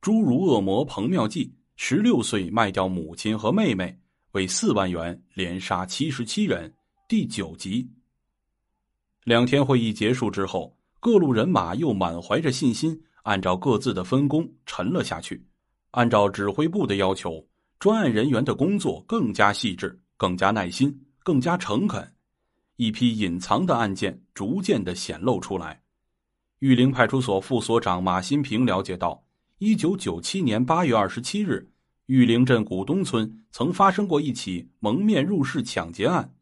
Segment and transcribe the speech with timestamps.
[0.00, 3.98] 侏儒恶魔彭妙计十六岁卖掉母亲和妹妹，
[4.32, 6.72] 为四万元连杀七十七人。
[7.08, 7.90] 第九集。
[9.24, 15.44] 两天会议结束之后，各路人马又满怀着信心，按照各自的分工沉了下去。
[15.90, 17.44] 按照指挥部的要求，
[17.78, 22.14] 专案人员的工作更加细致、更加耐心、更加诚恳。
[22.76, 25.82] 一批隐藏的案件逐渐的显露出来。
[26.60, 29.24] 玉林派出所副所长马新平了解到，
[29.60, 31.72] 一九九七年八月二十七日，
[32.06, 36.32] 玉林镇古东村曾发生过一起蒙面入室抢劫案，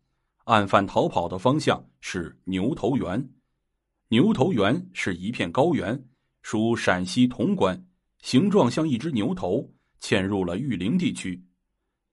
[0.45, 3.31] 案犯逃跑的方向是牛头原。
[4.09, 6.05] 牛头原是一片高原，
[6.43, 7.87] 属陕西潼关，
[8.21, 11.43] 形状像一只牛头，嵌入了玉林地区。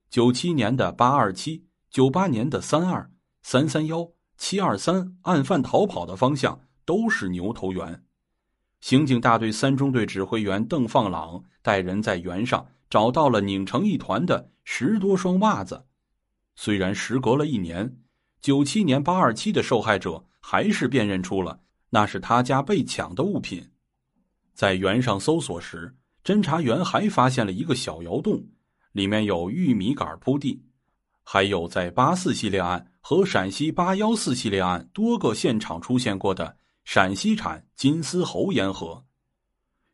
[0.08, 3.10] 九七年的八二七，九八年的三二
[3.42, 6.62] 三三幺七二三，案犯逃跑的方向。
[6.86, 8.03] 都是牛头原，
[8.84, 15.86] 刑警大队三中队指挥员邓放朗带人在原上找到了拧成一团的十多双袜子。
[16.54, 17.96] 虽然时隔了一年，
[18.42, 23.70] 九七年八二七的受害者还是辨认出了那是他家被抢的物品。
[24.52, 28.44] 在原上搜索时，侦查员还发现了一个小窑洞，
[28.92, 30.62] 里面有玉米杆铺地，
[31.22, 36.58] 还有在八四系列案和陕西八幺四系列案多个现场出现过的。
[36.84, 39.02] 陕西产金丝猴烟盒，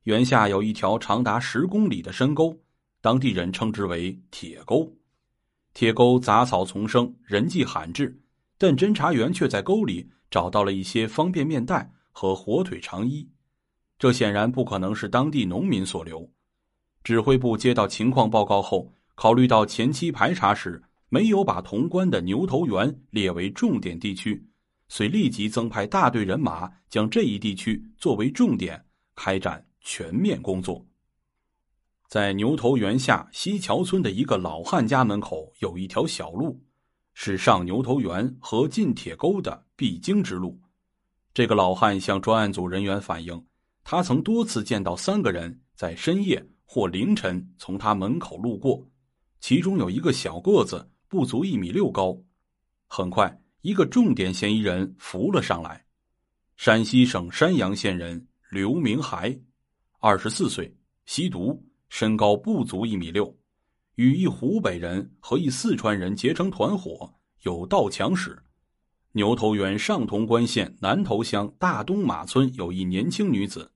[0.03, 2.55] 原下有一条长达十公里的深沟，
[3.01, 4.93] 当地人称之为铁沟。
[5.73, 8.21] 铁沟杂草丛生，人迹罕至，
[8.59, 13.27] 但侦查员却在沟里找到了一些方便面袋和火腿肠衣，
[13.97, 16.29] 这显然不可能是当地农民所留。
[17.05, 24.45] 指挥部接到情况报告后，考虑到前期排查时没有把潼关的牛头原列为重点地区。
[24.91, 30.85] 遂立即增派大队人马，将这一地区作为重点开展全面工作。
[32.09, 36.61] 在牛头原下西桥村的一个老汉家门口，有一条小路，
[37.15, 40.61] 是上牛头原和进铁沟的必经之路。
[41.33, 43.47] 这个老汉向专案组人员反映，
[43.85, 48.85] 他曾多次见到三个人在深夜或凌晨从他门口路过，
[49.39, 52.21] 其中有一个小个子，不足一米六高。
[52.89, 53.41] 很快。
[53.63, 55.85] 一个重点嫌疑人浮了上来，
[56.57, 59.39] 陕西省山阳县人刘明海，
[59.99, 63.37] 二十四岁，吸毒，身高不足一米六，
[63.97, 67.13] 与一湖北人和一四川人结成团伙，
[67.43, 68.43] 有盗抢史。
[69.13, 73.71] 牛头原上潼关县南头乡大东马村有一年轻女子，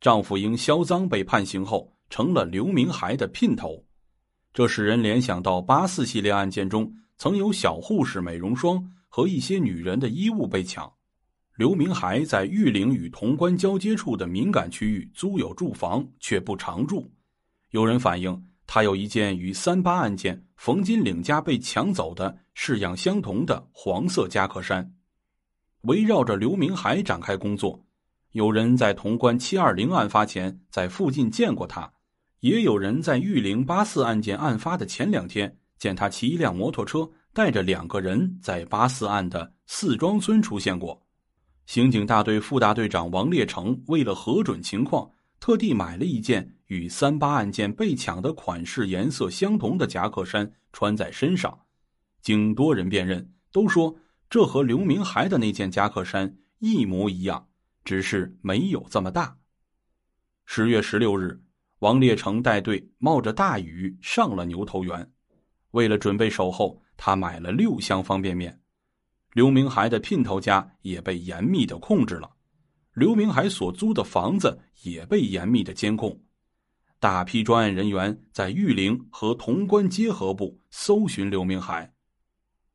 [0.00, 3.84] 丈夫因销赃被判刑后，成了刘明海的姘头，
[4.54, 8.92] 这使人联想到八四系列案件中曾有小护士美容霜。
[9.16, 10.92] 和一些女人的衣物被抢，
[11.56, 17.10] 刘明海在玉林与潼关交接处的敏感区域租有住房，却不常住。
[17.70, 24.94] 有人反映，他有一件与三八案件冯金岭家被抢走的式样相同的黄色夹克衫。
[25.84, 27.86] 围绕着刘明海展开工作，
[28.32, 31.90] 有人在潼关七二零案发前在附近见过他，
[32.40, 37.10] 也有人在玉林八四案件案发的前两天见他骑一辆摩托车。
[37.36, 41.06] 带着两个人在八四案的四庄村出现过，
[41.66, 51.60] 刑警大队副大队长王烈成为了核准情况，特地买了一件与三八案件被抢的款式颜色相同的夹克衫穿在身上，
[52.22, 53.94] 经多人辨认，都说
[54.30, 57.46] 这和刘明海的那件夹克衫一模一样，
[57.84, 59.36] 只是没有这么大。
[60.46, 61.38] 十月十六日，
[61.80, 65.12] 王烈成带队冒着大雨上了牛头原，
[65.72, 66.80] 为了准备守候。
[66.96, 68.60] 他买了六箱方便面，
[69.34, 72.30] 刘明海的姘头家也被严密的控制了，
[72.94, 76.18] 刘明海所租的房子也被严密的监控，
[76.98, 81.92] 大批专案人员在玉林和潼关结合部搜寻刘明海。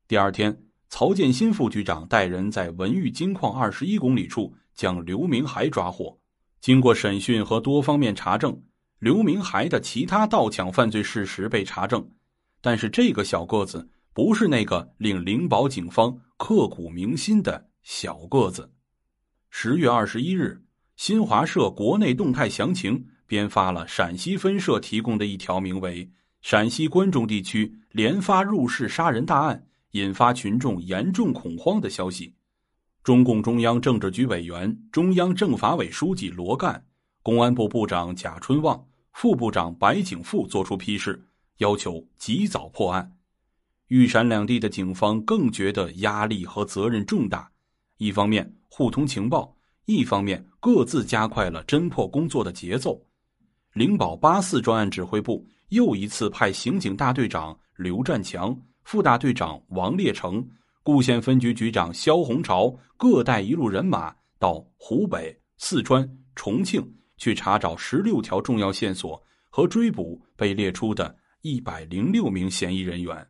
[0.07, 0.55] 第二天，
[0.89, 6.19] 曹建新副局长带人在文玉金矿二十一公里处将刘明海抓获。
[6.59, 8.61] 经过审讯和多方面查证，
[8.99, 12.07] 刘明海的其他盗抢犯罪事实被查证，
[12.61, 13.89] 但是这个小个子。
[14.13, 18.69] 不是那个令灵宝警方刻骨铭心的小个子。
[19.49, 20.61] 十月二十一日，
[20.97, 26.05] 新华社国内动态详情编发了陕西分社提供的一条名为
[26.41, 32.33] 《陕西关中地区连发入室杀人大案，引发群众严重恐慌》的消息。
[33.03, 36.85] 中共中央政治局委员、中央政法委书记罗干、
[37.23, 41.25] 公安部部长贾春旺、副部长白景富作出批示，
[41.59, 43.17] 要求及早破案。
[43.91, 47.51] 豫陕两地的警方更觉得压力和责任重大，
[47.97, 49.53] 一方面互通情报，
[49.83, 53.05] 一方面各自加快了侦破工作的节奏。
[53.73, 60.41] 灵宝八四专案指挥部又一次派刑警大队长刘占强、副大队长王烈成、
[60.83, 66.81] 固县分局局长肖洪朝各带一路人马到湖北、四川、重庆
[67.17, 73.27] 去查找十六条重要线索和追捕被列出的一百零六名嫌疑人员。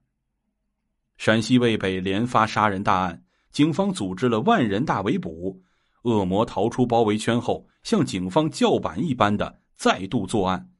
[1.23, 5.61] 陕西渭北连发杀人大案，警方组织了万人大围捕，
[6.01, 10.71] 恶魔逃出包围圈后，向警方叫板一般的再度作案。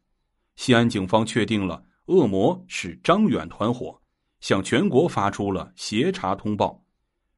[0.55, 4.01] 西安警方确定了恶魔是张远团伙，
[4.39, 6.83] 向全国发出了协查通报。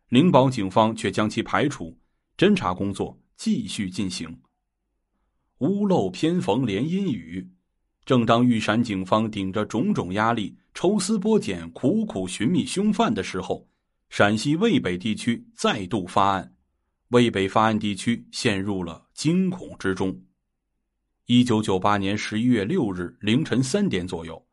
[0.07, 1.99] 灵宝警方却将其排除，
[2.38, 4.39] 侦查工作继续进行。
[5.57, 7.52] 屋漏偏逢连阴雨。
[8.05, 13.65] 正当玉山警方顶着种种压力抽丝剥茧、苦苦寻觅凶犯的时候，
[14.09, 16.53] 陕西渭北地区再度发案，
[17.09, 20.19] 渭北发案地区陷入了惊恐之中。
[21.27, 24.45] 一九九八年十一月六日凌晨三点左右，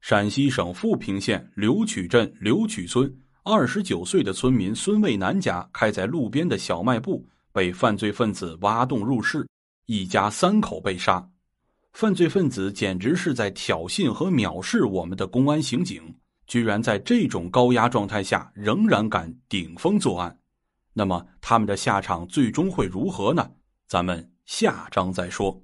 [0.00, 3.12] 陕西省富平县刘曲镇刘曲村
[3.42, 9.44] 二十九岁的村民孙卫南家开在路边的小卖部被犯罪分子挖洞入室，
[9.86, 11.28] 一家三口被杀。
[11.92, 16.16] 犯罪分子简直是在挑衅和藐视我们的公安刑警，
[16.46, 20.38] 居然在这种高压状态下仍然敢顶风作案。
[20.94, 23.50] 那么他们的下场最终会如何呢？
[23.86, 25.62] 咱们下章再说。